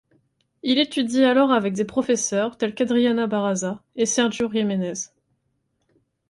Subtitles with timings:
[0.63, 4.93] Il étudie alors avec des professeurs tels qu'Adriana Barraza et Sergio Jimenez.